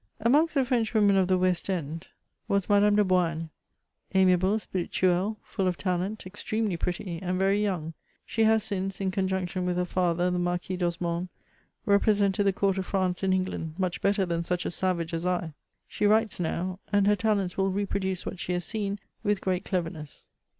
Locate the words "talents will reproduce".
17.15-18.25